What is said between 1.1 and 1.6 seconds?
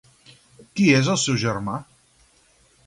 el seu